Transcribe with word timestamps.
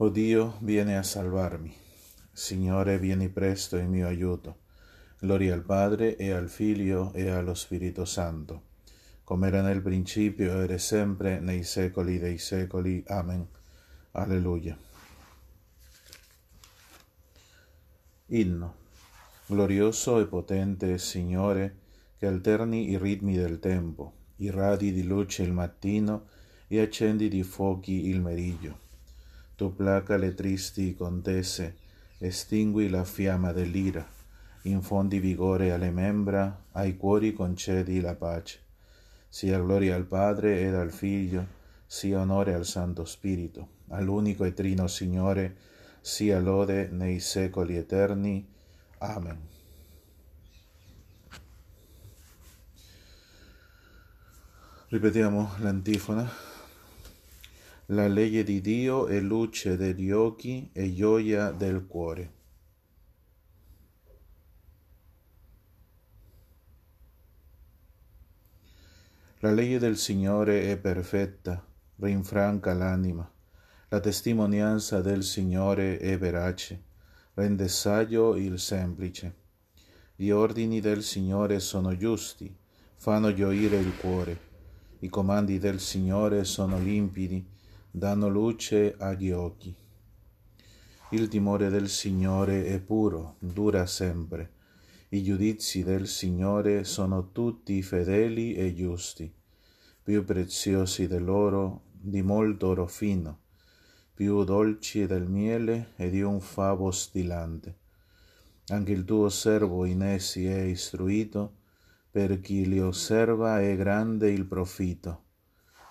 O 0.00 0.10
Dio, 0.10 0.58
vieni 0.60 0.94
a 0.94 1.02
salvarmi. 1.02 1.74
Signore, 2.30 3.00
vieni 3.00 3.28
presto 3.30 3.76
in 3.78 3.90
mio 3.90 4.06
aiuto. 4.06 4.60
Gloria 5.18 5.54
al 5.54 5.64
Padre 5.64 6.14
e 6.14 6.30
al 6.30 6.48
Figlio 6.48 7.12
e 7.14 7.28
allo 7.28 7.52
Spirito 7.54 8.04
Santo, 8.04 8.62
come 9.24 9.48
era 9.48 9.60
nel 9.60 9.82
principio 9.82 10.62
ed 10.62 10.70
è 10.70 10.78
sempre 10.78 11.40
nei 11.40 11.64
secoli 11.64 12.20
dei 12.20 12.38
secoli. 12.38 13.02
Amen. 13.08 13.44
Alleluia. 14.12 14.78
Inno. 18.26 18.74
Glorioso 19.46 20.20
e 20.20 20.28
potente 20.28 20.96
Signore, 20.98 21.76
che 22.18 22.28
alterni 22.28 22.88
i 22.90 22.98
ritmi 22.98 23.36
del 23.36 23.58
tempo, 23.58 24.12
irradi 24.36 24.92
di 24.92 25.02
luce 25.02 25.42
il 25.42 25.52
mattino 25.52 26.28
e 26.68 26.78
accendi 26.78 27.28
di 27.28 27.42
fuochi 27.42 28.06
il 28.10 28.20
meriggio 28.20 28.86
tu 29.58 29.74
placa 29.74 30.16
le 30.16 30.34
tristi 30.34 30.94
contese, 30.94 31.78
estingui 32.18 32.88
la 32.88 33.02
fiamma 33.02 33.50
dell'ira, 33.50 34.06
infondi 34.62 35.18
vigore 35.18 35.72
alle 35.72 35.90
membra, 35.90 36.66
ai 36.74 36.96
cuori 36.96 37.32
concedi 37.32 38.00
la 38.00 38.14
pace. 38.14 38.60
Sia 39.28 39.58
gloria 39.58 39.96
al 39.96 40.04
Padre 40.04 40.60
ed 40.60 40.76
al 40.76 40.92
Figlio, 40.92 41.44
sia 41.86 42.20
onore 42.20 42.54
al 42.54 42.64
Santo 42.64 43.04
Spirito, 43.04 43.70
all'unico 43.88 44.44
e 44.44 44.54
trino 44.54 44.86
Signore, 44.86 45.56
sia 46.00 46.38
lode 46.38 46.86
nei 46.92 47.18
secoli 47.18 47.76
eterni. 47.76 48.48
Amen. 48.98 49.40
Ripetiamo 54.86 55.54
l'antifona. 55.58 56.57
La 57.90 58.06
legge 58.06 58.44
di 58.44 58.60
Dio 58.60 59.06
è 59.06 59.18
luce 59.18 59.78
degli 59.78 60.10
occhi 60.10 60.68
e 60.74 60.92
gioia 60.92 61.52
del 61.52 61.86
cuore. 61.86 62.32
La 69.38 69.50
legge 69.52 69.78
del 69.78 69.96
Signore 69.96 70.70
è 70.70 70.76
perfetta, 70.76 71.66
rinfranca 71.96 72.74
l'anima. 72.74 73.26
La 73.88 74.00
testimonianza 74.00 75.00
del 75.00 75.22
Signore 75.22 75.96
è 75.96 76.18
verace, 76.18 76.82
rende 77.32 77.68
saggio 77.68 78.36
il 78.36 78.58
semplice. 78.58 79.34
Gli 80.14 80.28
ordini 80.28 80.80
del 80.80 81.02
Signore 81.02 81.58
sono 81.58 81.96
giusti, 81.96 82.54
fanno 82.96 83.32
gioire 83.32 83.78
il 83.78 83.96
cuore. 83.96 84.38
I 84.98 85.08
comandi 85.08 85.58
del 85.58 85.80
Signore 85.80 86.44
sono 86.44 86.78
limpidi, 86.78 87.56
danno 87.90 88.28
luce 88.28 88.94
agli 88.98 89.30
occhi. 89.30 89.74
Il 91.10 91.28
timore 91.28 91.70
del 91.70 91.88
Signore 91.88 92.66
è 92.66 92.80
puro, 92.80 93.36
dura 93.38 93.86
sempre. 93.86 94.52
I 95.08 95.22
giudizi 95.22 95.82
del 95.82 96.06
Signore 96.06 96.84
sono 96.84 97.32
tutti 97.32 97.82
fedeli 97.82 98.54
e 98.54 98.74
giusti, 98.74 99.32
più 100.02 100.22
preziosi 100.24 101.06
dell'oro, 101.06 101.84
di 101.90 102.20
molto 102.20 102.68
oro 102.68 102.86
fino, 102.86 103.40
più 104.12 104.44
dolci 104.44 105.06
del 105.06 105.26
miele 105.26 105.92
e 105.96 106.10
di 106.10 106.20
un 106.20 106.40
favo 106.40 106.90
stillante. 106.90 107.76
Anche 108.68 108.92
il 108.92 109.06
tuo 109.06 109.30
servo 109.30 109.86
in 109.86 110.02
essi 110.02 110.46
è 110.46 110.60
istruito, 110.60 111.54
per 112.10 112.40
chi 112.40 112.68
li 112.68 112.80
osserva 112.80 113.62
è 113.62 113.74
grande 113.76 114.30
il 114.30 114.44
profitto. 114.44 115.24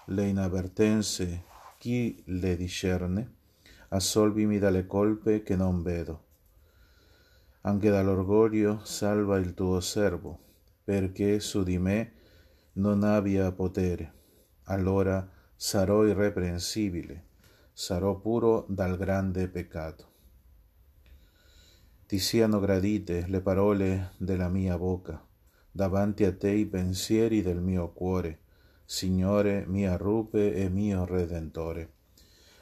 Le 0.06 0.28
inavvertenze 0.28 1.47
chi 1.78 2.22
le 2.26 2.58
discerne, 2.58 3.36
assolvimi 3.90 4.58
dalle 4.58 4.88
colpe 4.88 5.44
che 5.44 5.56
non 5.56 5.84
vedo. 5.84 6.26
Anche 7.62 7.90
dall'orgoglio 7.90 8.84
salva 8.84 9.38
il 9.38 9.54
tuo 9.54 9.80
servo, 9.80 10.40
perché 10.84 11.40
su 11.40 11.64
di 11.64 11.78
me 11.78 12.14
non 12.74 13.04
abbia 13.04 13.52
potere. 13.52 14.14
Allora 14.64 15.30
sarò 15.56 16.06
irreprensibile, 16.06 17.26
sarò 17.74 18.16
puro 18.16 18.66
dal 18.68 18.98
grande 18.98 19.48
peccato. 19.48 20.16
Ti 22.08 22.20
siano 22.20 22.60
gradite 22.60 23.26
le 23.28 23.42
parole 23.42 24.14
della 24.18 24.50
mia 24.50 24.78
bocca, 24.78 25.24
davanti 25.70 26.24
a 26.24 26.36
te 26.36 26.50
i 26.50 26.66
pensieri 26.66 27.42
del 27.42 27.60
mio 27.60 27.92
cuore, 27.92 28.40
Signore 28.90 29.66
mia 29.68 29.98
rupe 29.98 30.54
e 30.54 30.70
mio 30.70 31.04
Redentore. 31.04 31.92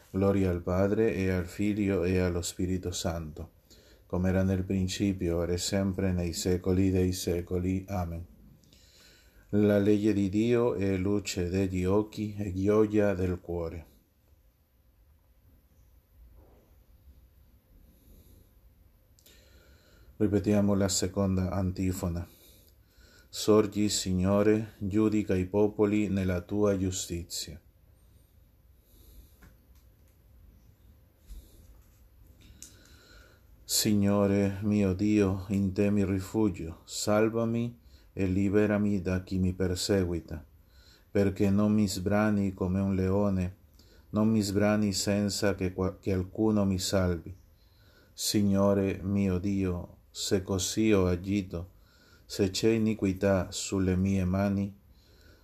Gloria 0.09 0.49
al 0.49 0.63
Padre 0.63 1.13
e 1.13 1.29
al 1.29 1.45
Figlio 1.45 2.03
e 2.03 2.17
allo 2.17 2.41
Spirito 2.41 2.91
Santo, 2.91 3.51
come 4.07 4.29
era 4.29 4.41
nel 4.41 4.63
principio, 4.63 5.37
ora 5.37 5.53
e 5.53 5.59
sempre, 5.59 6.11
nei 6.11 6.33
secoli 6.33 6.89
dei 6.89 7.11
secoli. 7.11 7.85
Amen. 7.87 8.25
La 9.49 9.77
legge 9.77 10.13
di 10.13 10.27
Dio 10.29 10.73
è 10.73 10.97
luce 10.97 11.47
degli 11.47 11.85
occhi 11.85 12.35
e 12.39 12.51
gioia 12.51 13.13
del 13.13 13.39
cuore. 13.39 13.85
Ripetiamo 20.17 20.73
la 20.73 20.89
seconda 20.89 21.51
antifona. 21.51 22.27
Sorgi, 23.37 23.89
Signore, 23.89 24.75
giudica 24.77 25.35
i 25.35 25.45
popoli 25.45 26.07
nella 26.07 26.39
tua 26.39 26.77
giustizia. 26.77 27.59
Signore 33.65 34.59
mio 34.61 34.93
Dio, 34.93 35.47
in 35.49 35.73
te 35.73 35.91
mi 35.91 36.05
rifugio, 36.05 36.79
salvami 36.85 37.77
e 38.13 38.25
liberami 38.25 39.01
da 39.01 39.21
chi 39.21 39.37
mi 39.37 39.51
perseguita, 39.51 40.41
perché 41.11 41.49
non 41.49 41.73
mi 41.73 41.89
sbrani 41.89 42.53
come 42.53 42.79
un 42.79 42.95
leone, 42.95 43.57
non 44.11 44.29
mi 44.29 44.39
sbrani 44.39 44.93
senza 44.93 45.55
che, 45.55 45.73
che 45.99 46.13
alcuno 46.13 46.63
mi 46.63 46.79
salvi. 46.79 47.35
Signore 48.13 49.01
mio 49.03 49.39
Dio, 49.39 49.97
se 50.09 50.41
così 50.41 50.93
ho 50.93 51.07
agito, 51.07 51.73
se 52.25 52.49
c'è 52.49 52.69
iniquità 52.69 53.51
sulle 53.51 53.95
mie 53.95 54.25
mani, 54.25 54.75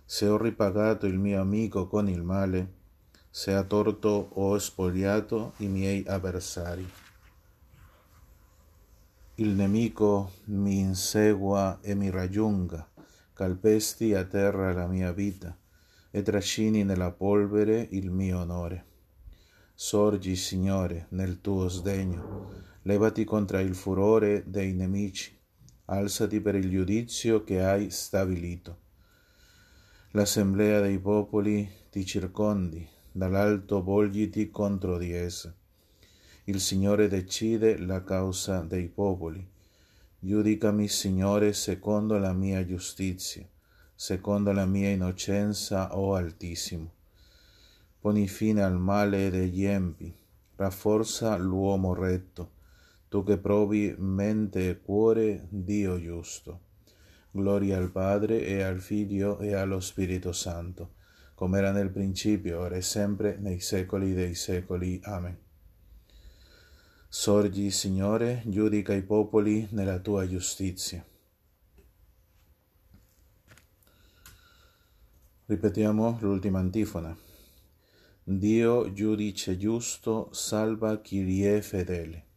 se 0.04 0.26
ho 0.26 0.36
ripagato 0.36 1.06
il 1.06 1.18
mio 1.18 1.40
amico 1.40 1.86
con 1.86 2.08
il 2.08 2.22
male, 2.22 2.80
se 3.30 3.54
a 3.54 3.62
torto 3.62 4.28
ho 4.32 4.58
spogliato 4.58 5.54
i 5.58 5.68
miei 5.68 6.04
avversari. 6.06 6.86
Il 9.36 9.48
nemico 9.50 10.32
mi 10.46 10.80
insegua 10.80 11.78
e 11.80 11.94
mi 11.94 12.10
raggiunga, 12.10 12.86
calpesti 13.32 14.12
a 14.12 14.24
terra 14.24 14.72
la 14.72 14.86
mia 14.86 15.12
vita 15.12 15.56
e 16.10 16.20
trascini 16.20 16.84
nella 16.84 17.12
polvere 17.12 17.86
il 17.92 18.10
mio 18.10 18.40
onore. 18.40 18.84
Sorgi, 19.72 20.36
Signore, 20.36 21.06
nel 21.10 21.40
tuo 21.40 21.68
sdegno, 21.68 22.50
levati 22.82 23.24
contro 23.24 23.58
il 23.60 23.74
furore 23.74 24.44
dei 24.46 24.74
nemici 24.74 25.40
alzati 25.86 26.40
per 26.40 26.54
il 26.54 26.70
giudizio 26.70 27.42
che 27.42 27.62
hai 27.62 27.90
stabilito. 27.90 28.78
L'assemblea 30.12 30.80
dei 30.80 30.98
popoli 30.98 31.68
ti 31.90 32.06
circondi, 32.06 32.86
dall'alto 33.10 33.82
volgiti 33.82 34.50
contro 34.50 34.96
di 34.96 35.12
essa. 35.12 35.54
Il 36.44 36.60
Signore 36.60 37.08
decide 37.08 37.78
la 37.78 38.04
causa 38.04 38.60
dei 38.60 38.88
popoli. 38.88 39.46
Giudicami, 40.18 40.86
Signore, 40.88 41.52
secondo 41.52 42.16
la 42.18 42.32
mia 42.32 42.64
giustizia, 42.64 43.46
secondo 43.94 44.52
la 44.52 44.66
mia 44.66 44.90
innocenza, 44.90 45.96
o 45.96 46.10
oh 46.10 46.14
Altissimo. 46.14 46.92
Poni 48.00 48.28
fine 48.28 48.62
al 48.62 48.78
male 48.78 49.30
degli 49.30 49.64
empi, 49.64 50.14
rafforza 50.56 51.36
l'uomo 51.36 51.94
retto 51.94 52.60
tu 53.12 53.22
che 53.24 53.36
provi 53.36 53.94
mente 53.98 54.70
e 54.70 54.80
cuore, 54.80 55.46
Dio 55.50 56.00
giusto. 56.00 56.60
Gloria 57.30 57.76
al 57.76 57.92
Padre 57.92 58.42
e 58.42 58.62
al 58.62 58.80
Figlio 58.80 59.38
e 59.40 59.52
allo 59.52 59.80
Spirito 59.80 60.32
Santo, 60.32 60.94
come 61.34 61.58
era 61.58 61.72
nel 61.72 61.90
principio, 61.90 62.60
ora 62.60 62.76
e 62.76 62.80
sempre, 62.80 63.36
nei 63.36 63.60
secoli 63.60 64.14
dei 64.14 64.34
secoli. 64.34 64.98
Amen. 65.02 65.38
Sorgi, 67.06 67.70
Signore, 67.70 68.44
giudica 68.46 68.94
i 68.94 69.02
popoli 69.02 69.68
nella 69.72 69.98
tua 69.98 70.26
giustizia. 70.26 71.04
Ripetiamo 75.44 76.16
l'ultima 76.22 76.60
antifona. 76.60 77.14
Dio, 78.24 78.90
giudice 78.90 79.58
giusto, 79.58 80.32
salva 80.32 80.98
chi 81.02 81.20
gli 81.20 81.44
è 81.44 81.60
fedele. 81.60 82.30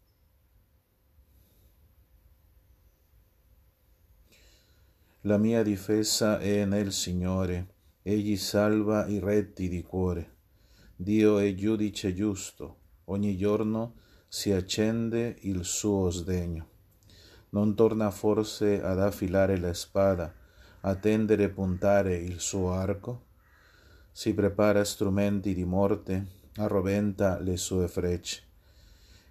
La 5.25 5.37
mia 5.39 5.63
difesa 5.63 6.37
è 6.37 6.65
nel 6.65 6.91
Signore, 6.91 7.67
egli 8.03 8.37
salva 8.37 9.07
i 9.07 9.17
retti 9.17 9.67
di 9.67 9.81
cuore. 9.81 10.35
Dio 10.95 11.39
è 11.39 11.51
giudice 11.55 12.13
giusto, 12.13 12.77
ogni 13.05 13.35
giorno 13.35 13.95
si 14.27 14.51
accende 14.51 15.35
il 15.39 15.65
suo 15.65 16.11
sdegno. 16.11 16.67
Non 17.49 17.73
torna 17.73 18.11
forse 18.11 18.83
ad 18.83 18.99
affilare 18.99 19.57
la 19.57 19.73
spada, 19.73 20.31
a 20.81 20.93
tendere 20.93 21.45
e 21.45 21.49
puntare 21.49 22.15
il 22.17 22.39
suo 22.39 22.73
arco? 22.73 23.25
Si 24.11 24.31
prepara 24.35 24.83
strumenti 24.83 25.55
di 25.55 25.65
morte, 25.65 26.27
arroventa 26.57 27.39
le 27.39 27.57
sue 27.57 27.87
frecce. 27.87 28.43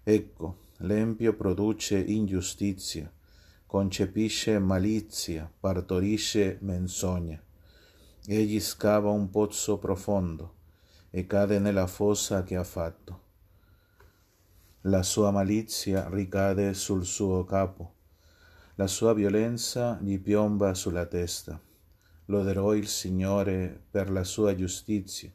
Ecco, 0.03 0.57
l'empio 0.79 1.35
produce 1.35 1.97
ingiustizia, 2.01 3.09
concepisce 3.75 4.61
malizia, 4.61 5.51
partorisce 5.59 6.59
menzogna. 6.61 7.43
Egli 8.25 8.61
scava 8.61 9.11
un 9.11 9.31
pozzo 9.31 9.79
profondo 9.79 10.55
e 11.11 11.27
cade 11.27 11.59
nella 11.59 11.89
fossa 11.89 12.45
che 12.45 12.55
ha 12.55 12.63
fatto. 12.63 13.23
La 14.83 15.03
sua 15.03 15.33
malizia 15.33 16.09
ricade 16.09 16.73
sul 16.73 17.05
suo 17.05 17.43
capo, 17.43 17.95
la 18.77 18.87
sua 18.87 19.13
violenza 19.13 19.99
gli 20.01 20.21
piomba 20.21 20.73
sulla 20.75 21.07
testa. 21.07 21.61
Loderò 22.27 22.77
il 22.77 22.87
Signore 22.87 23.83
per 23.91 24.09
la 24.09 24.23
sua 24.23 24.55
giustizia 24.55 25.33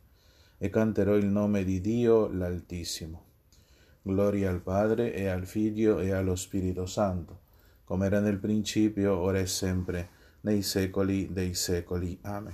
e 0.58 0.70
canterò 0.70 1.18
il 1.18 1.26
nome 1.26 1.66
di 1.66 1.82
Dio 1.82 2.30
l'Altissimo. 2.30 3.22
Gloria 4.02 4.50
al 4.50 4.62
Padre 4.62 5.14
e 5.14 5.28
al 5.28 5.46
Figlio 5.46 6.00
e 6.00 6.14
allo 6.14 6.38
Spirito 6.38 6.86
Santo, 6.86 7.48
come 7.90 8.06
era 8.06 8.20
nel 8.20 8.38
principio, 8.38 9.18
ora 9.18 9.40
e 9.40 9.48
sempre, 9.48 10.10
nei 10.42 10.62
secoli 10.62 11.34
dei 11.34 11.56
secoli. 11.56 12.20
Amen. 12.22 12.54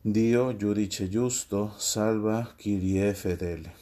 Dio, 0.00 0.56
giudice 0.56 1.10
giusto, 1.10 1.74
salva 1.76 2.54
è 2.96 3.12
fedele. 3.12 3.74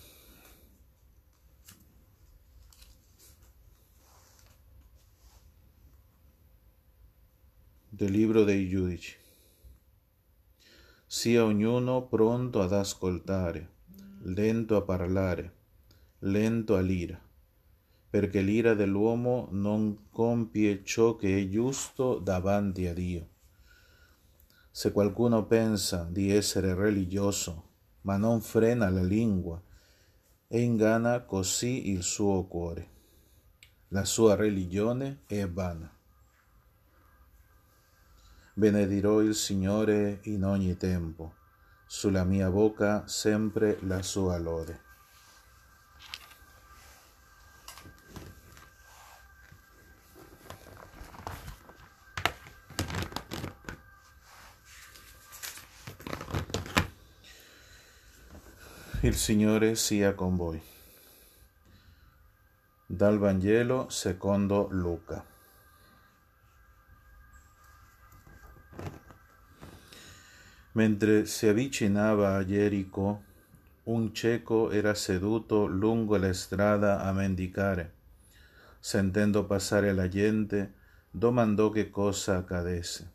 Del 7.89 8.11
libro 8.11 8.43
dei 8.43 8.69
giudici. 8.69 9.17
Sia 11.07 11.45
ognuno 11.45 12.09
pronto 12.09 12.61
ad 12.61 12.73
ascoltare, 12.73 13.69
lento 14.23 14.75
a 14.75 14.83
parlare, 14.83 15.55
lento 16.19 16.75
all'ira, 16.75 17.23
perché 18.15 18.43
l'ira 18.43 18.75
dell'uomo 18.75 19.49
non 19.51 20.09
compie 20.11 20.85
ciò 20.85 21.17
che 21.17 21.37
è 21.37 21.49
giusto 21.49 22.19
davanti 22.19 22.87
a 22.87 22.93
Dio 22.93 23.33
se 24.77 24.91
qualcuno 24.91 25.47
pensa 25.47 26.05
di 26.11 26.33
essere 26.33 26.75
religioso, 26.75 27.69
ma 28.01 28.17
non 28.17 28.41
frena 28.41 28.91
la 28.91 29.05
lingua 29.05 29.63
e 30.49 30.61
inganna 30.61 31.21
così 31.21 31.91
il 31.91 32.03
suo 32.03 32.45
cuore, 32.47 32.89
la 33.91 34.05
sua 34.05 34.35
religione 34.35 35.21
è 35.29 35.49
vana. 35.49 35.89
Benedirò 38.55 39.23
il 39.23 39.37
Signore 39.37 40.19
in 40.25 40.45
ogni 40.45 40.77
tempo, 40.77 41.35
sulla 41.87 42.25
mia 42.25 42.51
bocca 42.51 43.07
sempre 43.07 43.79
la 43.83 44.03
sua 44.03 44.37
lode. 44.39 44.84
Il 59.05 59.17
Signore 59.17 59.75
sia 59.75 60.15
con 60.15 60.35
voi. 60.35 60.59
Dal 62.87 63.19
Vangelo 63.19 63.91
secondo 63.91 64.69
Luca. 64.71 65.23
Mentre 70.73 71.27
si 71.27 71.47
avvicinava 71.47 72.37
a 72.37 72.47
Gerico, 72.47 73.25
un 73.83 74.15
cieco 74.15 74.71
era 74.71 74.95
seduto 74.95 75.67
lungo 75.67 76.17
la 76.17 76.33
strada 76.33 77.03
a 77.03 77.13
mendicare. 77.13 77.93
Sentendo 78.81 79.45
passare 79.45 79.93
la 79.93 80.09
gente, 80.09 80.73
domandò 81.11 81.69
che 81.69 81.91
cosa 81.91 82.39
accadesse. 82.39 83.11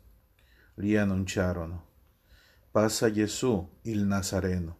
Gli 0.72 0.94
annunciarono, 0.94 1.84
passa 2.70 3.10
Gesù, 3.10 3.68
il 3.82 4.04
Nazareno. 4.04 4.79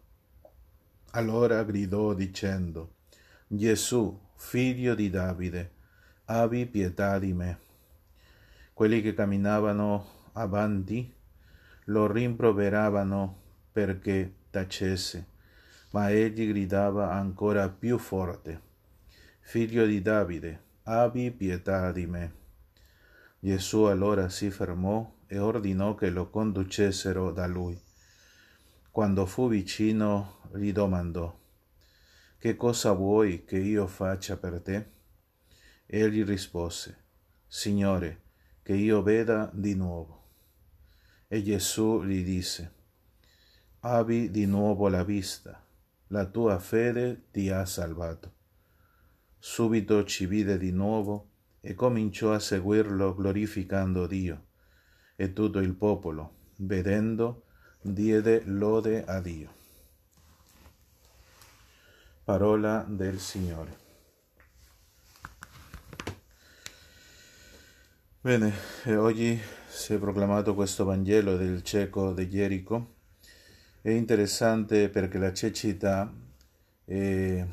Allora 1.13 1.63
gridò 1.63 2.13
dicendo, 2.13 2.95
Gesù, 3.45 4.17
figlio 4.35 4.95
di 4.95 5.09
Davide, 5.09 5.71
abbi 6.25 6.65
pietà 6.65 7.19
di 7.19 7.33
me. 7.33 7.59
Quelli 8.73 9.01
che 9.01 9.13
camminavano 9.13 10.05
avanti 10.33 11.13
lo 11.85 12.09
rimproveravano 12.09 13.41
perché 13.73 14.35
tacesse, 14.49 15.27
ma 15.89 16.09
egli 16.11 16.47
gridava 16.47 17.11
ancora 17.11 17.67
più 17.67 17.97
forte, 17.97 18.61
Figlio 19.41 19.85
di 19.85 20.01
Davide, 20.01 20.61
abbi 20.83 21.29
pietà 21.31 21.91
di 21.91 22.05
me. 22.07 22.33
Gesù 23.37 23.81
allora 23.81 24.29
si 24.29 24.49
fermò 24.49 25.13
e 25.27 25.39
ordinò 25.39 25.93
che 25.93 26.09
lo 26.09 26.29
conducessero 26.29 27.33
da 27.33 27.47
lui. 27.47 27.77
Quando 28.89 29.25
fu 29.25 29.49
vicino 29.49 30.37
gli 30.55 30.71
domandò, 30.71 31.37
Che 32.37 32.55
cosa 32.55 32.93
vuoi 32.93 33.45
che 33.45 33.57
io 33.57 33.87
faccia 33.87 34.37
per 34.37 34.61
te? 34.61 34.89
Egli 35.85 36.23
rispose, 36.23 36.97
Signore, 37.47 38.21
che 38.63 38.73
io 38.73 39.01
veda 39.01 39.49
di 39.53 39.75
nuovo. 39.75 40.19
E 41.27 41.43
Gesù 41.43 42.03
gli 42.03 42.23
disse, 42.23 42.73
Abbi 43.81 44.31
di 44.31 44.45
nuovo 44.45 44.87
la 44.87 45.03
vista, 45.03 45.63
la 46.07 46.25
tua 46.25 46.59
fede 46.59 47.27
ti 47.31 47.49
ha 47.49 47.65
salvato. 47.65 48.33
Subito 49.37 50.03
ci 50.03 50.25
vide 50.25 50.57
di 50.57 50.71
nuovo 50.71 51.29
e 51.61 51.73
cominciò 51.73 52.33
a 52.33 52.39
seguirlo 52.39 53.15
glorificando 53.15 54.07
Dio. 54.07 54.47
E 55.15 55.33
tutto 55.33 55.59
il 55.59 55.75
popolo, 55.75 56.53
vedendo, 56.57 57.45
diede 57.81 58.43
lode 58.45 59.03
a 59.05 59.21
Dio. 59.21 59.60
Parola 62.31 62.85
del 62.87 63.19
Signore. 63.19 63.77
Bene, 68.21 68.53
oggi 68.95 69.37
si 69.67 69.95
è 69.95 69.97
proclamato 69.97 70.55
questo 70.55 70.85
Vangelo 70.85 71.35
del 71.35 71.61
cieco 71.61 72.13
di 72.13 72.29
Gerico. 72.29 72.93
È 73.81 73.89
interessante 73.89 74.87
perché 74.87 75.17
la 75.17 75.33
cecità, 75.33 76.09
è, 76.85 77.45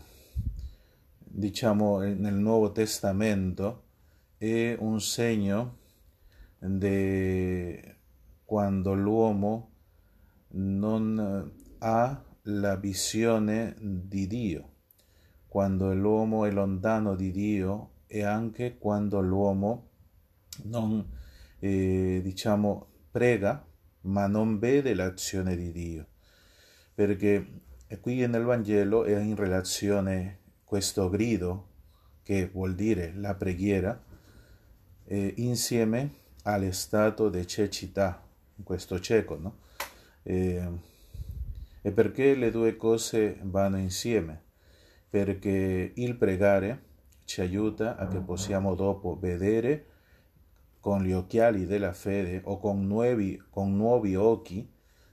diciamo, 1.18 1.98
nel 1.98 2.34
Nuovo 2.34 2.70
Testamento 2.70 3.82
è 4.36 4.76
un 4.78 5.00
segno 5.00 5.78
di 6.56 7.80
quando 8.44 8.94
l'uomo 8.94 9.70
non 10.50 11.52
ha 11.78 12.22
la 12.50 12.76
visione 12.76 13.74
di 13.78 14.26
Dio, 14.26 14.72
quando 15.48 15.92
l'uomo 15.94 16.44
è 16.46 16.50
lontano 16.50 17.14
di 17.14 17.30
Dio 17.30 17.90
e 18.06 18.22
anche 18.22 18.78
quando 18.78 19.20
l'uomo 19.20 19.88
non, 20.64 21.06
eh, 21.58 22.20
diciamo, 22.22 22.86
prega, 23.10 23.64
ma 24.02 24.26
non 24.26 24.58
vede 24.58 24.94
l'azione 24.94 25.56
di 25.56 25.72
Dio. 25.72 26.06
Perché 26.94 27.46
qui 28.00 28.26
nel 28.26 28.44
Vangelo 28.44 29.04
è 29.04 29.18
in 29.18 29.36
relazione 29.36 30.38
questo 30.64 31.10
grido, 31.10 31.66
che 32.22 32.48
vuol 32.48 32.74
dire 32.74 33.12
la 33.14 33.34
preghiera, 33.34 34.02
eh, 35.04 35.34
insieme 35.36 36.14
allo 36.44 37.28
di 37.30 37.46
cecità, 37.46 38.26
questo 38.62 38.98
cieco, 39.00 39.36
no? 39.38 39.58
Eh, 40.22 40.96
e 41.80 41.92
perché 41.92 42.34
le 42.34 42.50
due 42.50 42.76
cose 42.76 43.38
vanno 43.42 43.78
insieme? 43.78 44.42
Perché 45.08 45.92
il 45.94 46.16
pregare 46.16 46.82
ci 47.24 47.40
aiuta 47.40 47.96
a 47.96 48.06
che 48.06 48.20
possiamo 48.20 48.74
dopo 48.74 49.18
vedere 49.18 49.86
con 50.80 51.02
gli 51.02 51.12
occhiali 51.12 51.66
della 51.66 51.92
fede 51.92 52.40
o 52.44 52.58
con 52.58 52.86
nuovi, 52.86 53.42
con 53.50 53.76
nuovi 53.76 54.16
occhi, 54.16 54.70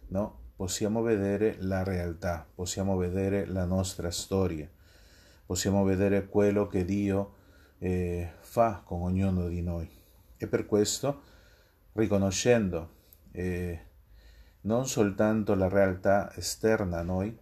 no? 0.08 0.40
possiamo 0.56 1.02
vedere 1.02 1.58
la 1.60 1.84
realtà, 1.84 2.48
possiamo 2.54 2.96
vedere 2.96 3.46
la 3.46 3.66
nostra 3.66 4.10
storia, 4.12 4.70
possiamo 5.46 5.84
vedere 5.84 6.28
quello 6.28 6.68
che 6.68 6.86
Dio 6.86 7.34
eh, 7.80 8.32
fa 8.40 8.82
con 8.86 9.02
ognuno 9.02 9.48
di 9.48 9.62
noi. 9.62 9.90
E 10.38 10.48
per 10.48 10.66
questo, 10.66 11.22
riconoscendo 11.94 12.90
eh, 13.32 13.80
non 14.66 14.88
soltanto 14.88 15.56
la 15.56 15.68
realtà 15.68 16.34
esterna 16.36 17.00
a 17.00 17.04
noi, 17.04 17.36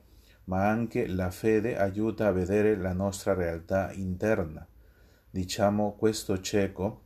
ma 0.45 0.67
anche 0.67 1.07
la 1.07 1.31
fede 1.31 1.77
aiuta 1.77 2.27
a 2.27 2.31
vedere 2.31 2.75
la 2.75 2.93
nostra 2.93 3.33
realtà 3.33 3.91
interna. 3.93 4.65
Diciamo 5.29 5.95
questo 5.95 6.39
cieco 6.41 7.01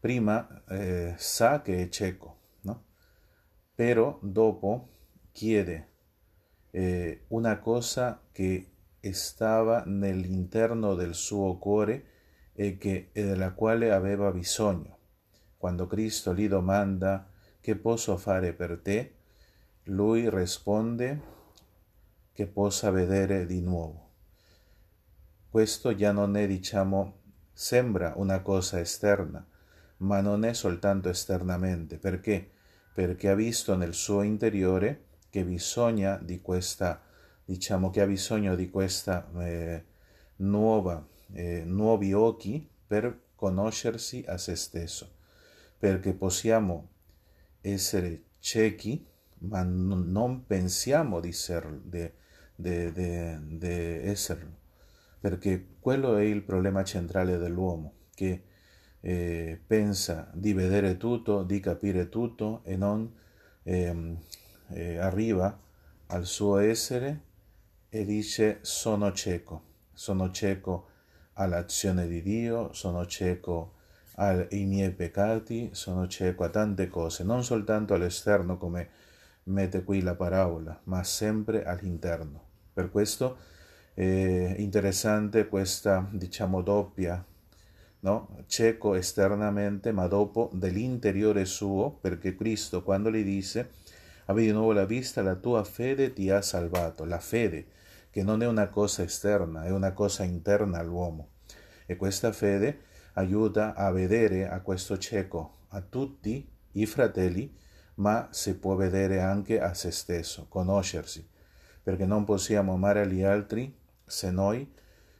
prima 0.00 0.64
eh, 0.68 1.14
sa 1.16 1.62
che 1.62 1.82
è 1.82 1.88
cieco, 1.88 2.38
no? 2.62 2.84
però 3.74 4.18
dopo 4.22 4.88
chiede 5.32 5.88
eh, 6.70 7.24
una 7.28 7.58
cosa 7.58 8.20
che 8.32 8.70
stava 9.12 9.82
nell'interno 9.86 10.94
del 10.94 11.14
suo 11.14 11.58
cuore 11.58 12.06
e, 12.54 12.78
che, 12.78 13.10
e 13.12 13.24
della 13.24 13.52
quale 13.52 13.92
aveva 13.92 14.30
bisogno. 14.30 14.98
Quando 15.58 15.86
Cristo 15.86 16.34
gli 16.34 16.48
domanda 16.48 17.28
che 17.60 17.76
posso 17.76 18.16
fare 18.16 18.52
per 18.52 18.80
te, 18.82 19.14
lui 19.84 20.30
risponde 20.30 21.32
che 22.32 22.46
possa 22.46 22.90
vedere 22.90 23.44
di 23.44 23.60
nuovo. 23.60 24.12
Questo 25.50 25.94
già 25.94 26.10
non 26.10 26.36
è, 26.36 26.46
diciamo, 26.46 27.20
sembra 27.52 28.14
una 28.16 28.40
cosa 28.40 28.80
esterna, 28.80 29.46
ma 29.98 30.20
non 30.20 30.44
è 30.44 30.54
soltanto 30.54 31.10
esternamente. 31.10 31.98
Perché? 31.98 32.50
Perché 32.94 33.28
ha 33.28 33.34
visto 33.34 33.76
nel 33.76 33.94
suo 33.94 34.22
interiore 34.22 35.04
che 35.28 35.44
bisogna 35.44 36.16
di 36.16 36.40
questa, 36.40 37.02
diciamo 37.44 37.90
che 37.90 38.00
ha 38.00 38.06
bisogno 38.06 38.54
di 38.54 38.70
questa 38.70 39.30
eh, 39.38 39.84
nuova, 40.36 41.06
eh, 41.32 41.62
nuovi 41.64 42.12
occhi 42.14 42.68
per 42.86 43.20
conoscersi 43.34 44.24
a 44.26 44.38
se 44.38 44.56
stesso. 44.56 45.16
Perché 45.78 46.14
possiamo 46.14 46.88
essere 47.60 48.22
ciechi, 48.38 49.06
ma 49.48 49.62
non 49.62 50.44
pensiamo 50.46 51.20
di, 51.20 51.32
ser, 51.32 51.80
di, 51.82 52.10
di, 52.54 52.92
di 52.92 53.68
esserlo. 53.68 54.62
Perché 55.20 55.76
quello 55.80 56.16
è 56.16 56.22
il 56.22 56.42
problema 56.42 56.84
centrale 56.84 57.38
dell'uomo, 57.38 57.92
che 58.14 58.44
eh, 59.00 59.60
pensa 59.66 60.30
di 60.32 60.52
vedere 60.52 60.96
tutto, 60.96 61.42
di 61.42 61.60
capire 61.60 62.08
tutto 62.08 62.62
e 62.64 62.76
non 62.76 63.12
eh, 63.62 64.16
eh, 64.68 64.96
arriva 64.96 65.58
al 66.06 66.26
suo 66.26 66.58
essere 66.58 67.20
e 67.88 68.04
dice 68.04 68.58
sono 68.62 69.12
cieco, 69.12 69.62
sono 69.92 70.30
cieco 70.30 70.88
all'azione 71.34 72.06
di 72.06 72.22
Dio, 72.22 72.72
sono 72.72 73.06
cieco 73.06 73.72
ai 74.16 74.64
miei 74.64 74.92
peccati, 74.92 75.70
sono 75.72 76.06
cieco 76.06 76.44
a 76.44 76.48
tante 76.48 76.88
cose, 76.88 77.24
non 77.24 77.42
soltanto 77.42 77.94
all'esterno 77.94 78.56
come 78.56 78.88
mette 79.44 79.84
qui 79.84 80.00
la 80.00 80.14
parabola, 80.14 80.80
ma 80.84 81.02
sempre 81.04 81.64
all'interno. 81.64 82.42
Per 82.72 82.90
questo 82.90 83.38
è 83.94 84.54
interessante 84.58 85.48
questa, 85.48 86.08
diciamo, 86.10 86.62
doppia 86.62 87.24
no? 88.04 88.28
cieco 88.46 88.94
esternamente, 88.94 89.90
ma 89.90 90.06
dopo 90.06 90.50
dell'interiore 90.52 91.44
suo, 91.44 91.90
perché 91.90 92.36
Cristo 92.36 92.82
quando 92.82 93.10
gli 93.10 93.24
disse, 93.24 93.70
avevi 94.26 94.46
di 94.48 94.52
nuovo 94.52 94.72
la 94.72 94.84
vista, 94.84 95.22
la 95.22 95.34
tua 95.34 95.64
fede 95.64 96.12
ti 96.12 96.30
ha 96.30 96.40
salvato, 96.40 97.04
la 97.04 97.18
fede, 97.18 97.66
che 98.10 98.22
non 98.22 98.42
è 98.42 98.46
una 98.46 98.68
cosa 98.68 99.02
esterna, 99.02 99.64
è 99.64 99.70
una 99.70 99.92
cosa 99.92 100.22
interna 100.22 100.78
all'uomo. 100.78 101.30
E 101.86 101.96
questa 101.96 102.32
fede 102.32 102.78
aiuta 103.14 103.74
a 103.74 103.90
vedere 103.90 104.48
a 104.48 104.60
questo 104.60 104.98
cieco, 104.98 105.56
a 105.68 105.80
tutti 105.80 106.46
i 106.72 106.86
fratelli, 106.86 107.52
ma 107.96 108.28
si 108.30 108.56
può 108.56 108.74
vedere 108.74 109.20
anche 109.20 109.60
a 109.60 109.74
se 109.74 109.90
stesso, 109.90 110.46
conoscersi, 110.48 111.26
perché 111.82 112.06
non 112.06 112.24
possiamo 112.24 112.72
amare 112.74 113.06
gli 113.06 113.22
altri 113.22 113.72
se 114.06 114.30
noi 114.30 114.70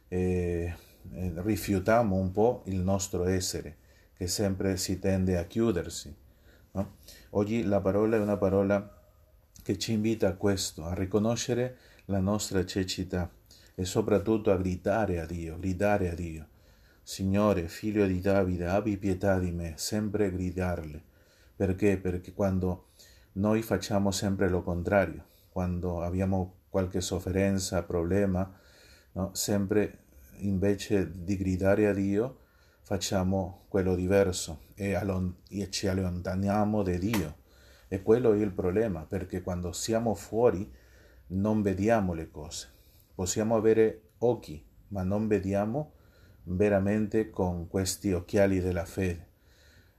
eh, 0.07 0.73
eh, 1.13 1.33
rifiutiamo 1.35 2.15
un 2.15 2.31
po' 2.31 2.63
il 2.65 2.79
nostro 2.79 3.25
essere, 3.25 3.77
che 4.13 4.27
sempre 4.27 4.77
si 4.77 4.99
tende 4.99 5.37
a 5.37 5.45
chiudersi. 5.45 6.13
No? 6.71 6.95
Oggi 7.31 7.63
la 7.63 7.81
parola 7.81 8.17
è 8.17 8.19
una 8.19 8.37
parola 8.37 8.93
che 9.61 9.77
ci 9.77 9.93
invita 9.93 10.27
a 10.27 10.35
questo, 10.35 10.85
a 10.85 10.93
riconoscere 10.93 11.77
la 12.05 12.19
nostra 12.19 12.65
cecità 12.65 13.29
e 13.73 13.83
soprattutto 13.85 14.51
a 14.51 14.57
gridare 14.57 15.19
a 15.19 15.25
Dio, 15.25 15.57
gridare 15.57 16.09
a 16.09 16.13
Dio. 16.13 16.47
Signore, 17.01 17.67
figlio 17.67 18.05
di 18.05 18.19
Davide, 18.19 18.67
abbi 18.67 18.97
pietà 18.97 19.37
di 19.37 19.51
me, 19.51 19.73
sempre 19.75 20.31
gridarle. 20.31 21.13
Perché? 21.55 21.97
Perché 21.97 22.33
quando 22.33 22.89
noi 23.33 23.61
facciamo 23.61 24.11
sempre 24.11 24.49
lo 24.49 24.61
contrario, 24.61 25.25
quando 25.49 26.01
abbiamo 26.01 26.63
qualche 26.69 27.01
sofferenza, 27.01 27.83
problema, 27.83 28.59
no? 29.13 29.29
sempre 29.33 30.03
invece 30.39 31.11
di 31.23 31.37
gridare 31.37 31.87
a 31.87 31.93
Dio, 31.93 32.39
facciamo 32.81 33.65
quello 33.69 33.95
diverso 33.95 34.65
e, 34.75 34.93
allon- 34.93 35.37
e 35.49 35.69
ci 35.69 35.87
allontaniamo 35.87 36.83
da 36.83 36.97
Dio. 36.97 37.37
E 37.87 38.01
quello 38.01 38.33
è 38.33 38.37
il 38.37 38.51
problema, 38.51 39.05
perché 39.05 39.41
quando 39.41 39.71
siamo 39.71 40.15
fuori 40.15 40.69
non 41.27 41.61
vediamo 41.61 42.13
le 42.13 42.29
cose. 42.29 42.67
Possiamo 43.13 43.55
avere 43.55 44.09
occhi, 44.19 44.63
ma 44.89 45.03
non 45.03 45.27
vediamo 45.27 45.93
veramente 46.43 47.29
con 47.29 47.67
questi 47.67 48.11
occhiali 48.11 48.59
della 48.59 48.85
fede. 48.85 49.34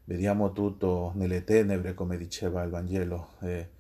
Vediamo 0.09 0.53
tutto 0.53 1.11
nelle 1.17 1.43
tenebre, 1.43 1.93
come 1.95 2.17
diceva 2.17 2.63
il 2.63 2.71
Vangelo 2.71 3.31
eh, 3.41 3.71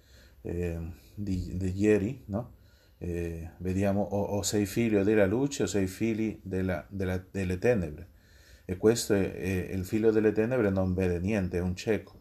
eh, 0.42 0.78
di, 1.14 1.56
di 1.56 1.72
ieri, 1.78 2.24
no? 2.26 2.54
eh, 2.98 3.50
vediamo 3.58 4.02
o, 4.02 4.22
o, 4.22 4.42
sei 4.42 4.66
figlio 4.66 5.04
della 5.04 5.24
luce 5.24 5.62
o 5.62 5.66
sei 5.66 5.86
figli 5.86 6.40
della, 6.42 6.84
della, 6.88 7.22
delle 7.30 7.58
tenebre. 7.58 8.08
E 8.64 8.76
questo 8.76 9.14
è, 9.14 9.34
è, 9.34 9.72
il 9.72 9.84
figlio 9.84 10.10
delle 10.10 10.32
tenebre 10.32 10.68
non 10.68 10.94
vede 10.94 11.20
niente, 11.20 11.58
è 11.58 11.60
un 11.60 11.76
cieco. 11.76 12.18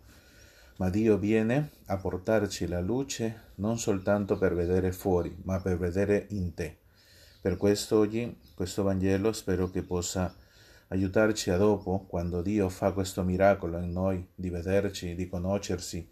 Ma 0.78 0.92
Dio 0.92 1.18
viene 1.18 1.72
a 1.86 1.98
portarci 1.98 2.68
la 2.68 2.82
luce 2.82 3.54
non 3.56 3.80
soltanto 3.80 4.38
per 4.38 4.54
vedere 4.54 4.92
fuori, 4.92 5.36
ma 5.46 5.60
per 5.60 5.80
vedere 5.80 6.28
in 6.30 6.54
te. 6.54 6.78
Per 7.42 7.58
questo 7.58 7.98
oggi 7.98 8.38
questo 8.54 8.84
Vangelo 8.84 9.32
spero 9.32 9.72
che 9.72 9.82
possa 9.82 10.36
aiutarci 10.88 11.50
a 11.50 11.58
dopo, 11.58 12.06
quando 12.08 12.42
Dio 12.42 12.70
fa 12.70 12.92
questo 12.92 13.24
miracolo 13.24 13.80
in 13.80 13.92
noi, 13.92 14.28
di 14.36 14.50
vederci, 14.50 15.16
di 15.16 15.28
conoscersi 15.28 16.08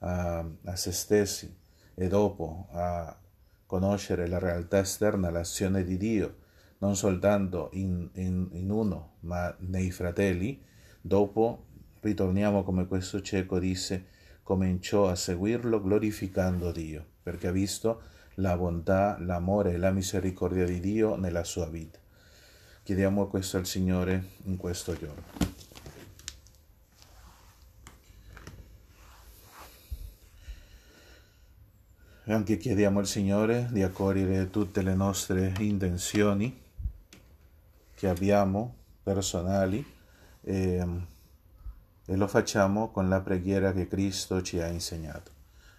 a, 0.00 0.44
a 0.64 0.76
se 0.76 0.92
stessi 0.92 1.54
e 1.94 2.08
dopo 2.08 2.68
a, 2.72 3.16
conoscere 3.66 4.28
la 4.28 4.38
realtà 4.38 4.78
esterna, 4.78 5.30
l'azione 5.30 5.84
di 5.84 5.96
Dio, 5.96 6.36
non 6.78 6.94
soltanto 6.94 7.70
in, 7.72 8.08
in, 8.14 8.48
in 8.52 8.70
uno, 8.70 9.16
ma 9.20 9.54
nei 9.60 9.90
fratelli, 9.90 10.62
dopo 11.00 11.64
ritorniamo 12.00 12.62
come 12.62 12.86
questo 12.86 13.20
cieco 13.20 13.58
disse, 13.58 14.06
cominciò 14.42 15.08
a 15.08 15.16
seguirlo 15.16 15.82
glorificando 15.82 16.70
Dio, 16.70 17.04
perché 17.22 17.48
ha 17.48 17.52
visto 17.52 18.02
la 18.34 18.56
bontà, 18.56 19.16
l'amore 19.18 19.72
e 19.72 19.78
la 19.78 19.90
misericordia 19.90 20.64
di 20.64 20.78
Dio 20.78 21.16
nella 21.16 21.42
sua 21.42 21.66
vita. 21.68 21.98
Chiediamo 22.86 23.26
questo 23.26 23.56
al 23.56 23.66
Signore 23.66 24.34
in 24.44 24.56
questo 24.56 24.96
giorno. 24.96 25.24
Anche 32.26 32.56
chiediamo 32.56 33.00
al 33.00 33.08
Signore 33.08 33.66
di 33.72 33.82
accogliere 33.82 34.50
tutte 34.50 34.82
le 34.82 34.94
nostre 34.94 35.52
intenzioni 35.58 36.62
che 37.92 38.06
abbiamo 38.06 38.76
personali 39.02 39.84
e, 40.42 40.86
e 42.06 42.16
lo 42.16 42.28
facciamo 42.28 42.92
con 42.92 43.08
la 43.08 43.20
preghiera 43.20 43.72
che 43.72 43.88
Cristo 43.88 44.42
ci 44.42 44.60
ha 44.60 44.68
insegnato. 44.68 45.32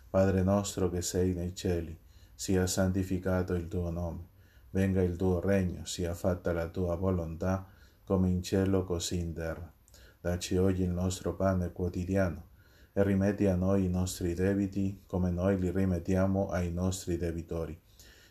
Padre 0.10 0.44
nostro 0.44 0.90
che 0.90 1.02
sei 1.02 1.34
nei 1.34 1.56
cieli, 1.56 1.98
sia 2.36 2.68
santificato 2.68 3.54
il 3.54 3.70
tuo 3.70 3.92
nome, 3.92 4.36
venga 4.78 5.02
il 5.02 5.16
tuo 5.16 5.40
regno, 5.40 5.86
sia 5.86 6.14
fatta 6.14 6.54
la 6.54 6.68
tua 6.68 6.94
volontà 6.94 7.68
come 8.04 8.30
in 8.30 8.44
cielo 8.44 8.84
così 8.84 9.18
in 9.18 9.34
terra. 9.34 9.74
Dacci 10.22 10.56
oggi 10.56 10.84
il 10.84 10.92
nostro 10.92 11.34
pane 11.34 11.72
quotidiano 11.72 12.50
e 12.94 13.02
rimetti 13.02 13.48
a 13.48 13.56
noi 13.56 13.86
i 13.86 13.90
nostri 13.90 14.36
debiti 14.36 15.02
come 15.08 15.32
noi 15.32 15.60
li 15.60 15.72
rimettiamo 15.72 16.50
ai 16.50 16.72
nostri 16.72 17.18
debitori. 17.18 17.76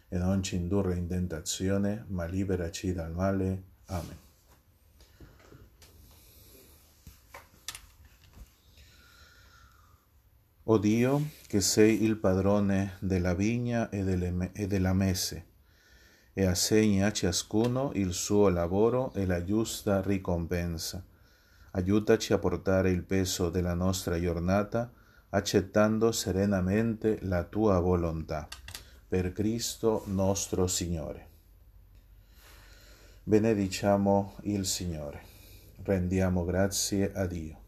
E 0.09 0.19
non 0.19 0.41
ci 0.45 0.55
indurre 0.55 0.95
in 0.95 1.09
tentazione, 1.09 2.05
ma 2.11 2.27
liberaci 2.27 2.93
dal 2.93 3.11
male. 3.11 3.63
Amen. 3.87 4.17
O 10.63 10.79
Dio, 10.79 11.23
che 11.49 11.61
sei 11.61 12.05
il 12.05 12.17
padrone 12.17 12.99
della 13.01 13.35
vigna 13.35 13.89
e, 13.89 14.05
delle, 14.05 14.51
e 14.53 14.69
della 14.69 14.93
messe, 14.93 15.55
e 16.39 16.45
assegna 16.45 17.07
a 17.07 17.13
ciascuno 17.13 17.93
il 17.95 18.13
suo 18.13 18.51
lavoro 18.51 19.11
e 19.15 19.25
la 19.25 19.43
giusta 19.43 20.03
ricompensa 20.03 21.03
Aiutaci 21.77 22.33
a 22.33 22.39
portare 22.39 22.91
il 22.91 23.03
peso 23.03 23.51
della 23.51 23.75
nostra 23.75 24.19
giornata 24.19 24.91
accettando 25.29 26.11
serenamente 26.11 27.19
la 27.23 27.45
tua 27.45 27.79
volontà. 27.81 28.49
per 29.09 29.33
Cristo 29.33 30.03
nostro 30.07 30.67
Signore. 30.67 31.29
Benediciamo 33.23 34.37
il 34.45 34.65
Signore. 34.65 35.21
Rendiamo 35.83 36.45
grazie 36.45 37.13
a 37.13 37.27
Dio. 37.27 37.66